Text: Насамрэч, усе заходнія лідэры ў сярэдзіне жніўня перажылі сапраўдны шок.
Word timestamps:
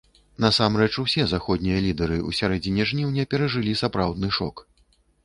Насамрэч, 0.43 0.85
усе 1.03 1.25
заходнія 1.33 1.83
лідэры 1.87 2.17
ў 2.27 2.37
сярэдзіне 2.39 2.87
жніўня 2.93 3.27
перажылі 3.35 3.77
сапраўдны 3.83 4.33
шок. 4.39 4.65